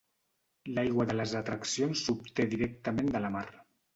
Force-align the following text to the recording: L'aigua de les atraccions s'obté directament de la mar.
L'aigua 0.77 1.05
de 1.09 1.15
les 1.19 1.33
atraccions 1.41 2.03
s'obté 2.07 2.47
directament 2.53 3.15
de 3.17 3.25
la 3.27 3.31
mar. 3.39 3.47